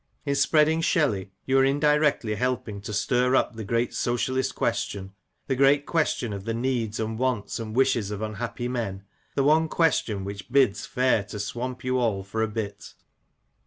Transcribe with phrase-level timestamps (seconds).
[0.25, 5.13] In spreading Shelley you are indirectly helping to stir up the great Socialist question—
[5.47, 9.03] the great question of the needs, and wants, and wishes of unhappy men;
[9.35, 12.95] the one question which bids fair to swamp you all for a bit."